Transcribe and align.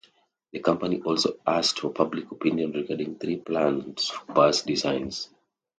The 0.51 0.57
company 0.61 0.99
also 1.03 1.37
asked 1.45 1.79
for 1.81 1.91
public 1.93 2.31
opinion 2.31 2.71
regarding 2.71 3.19
three 3.19 3.35
plans 3.37 4.09
for 4.09 4.33
bus 4.33 4.63
designs. 4.63 5.29